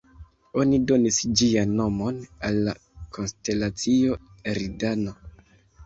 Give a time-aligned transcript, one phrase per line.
[0.61, 2.19] Oni donis ĝian nomon
[2.49, 2.75] al la
[3.21, 4.21] konstelacio
[4.57, 5.21] Eridano.